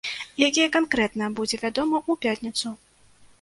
Якія 0.45 0.69
канкрэтна, 0.75 1.27
будзе 1.41 1.59
вядома 1.65 1.97
ў 2.09 2.23
пятніцу. 2.25 2.75